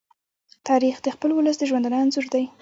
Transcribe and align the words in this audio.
تاریخ 0.67 0.95
د 1.01 1.07
خپل 1.15 1.29
ولس 1.33 1.55
د 1.59 1.63
ژوندانه 1.69 1.97
انځور 2.03 2.25
دی. 2.33 2.45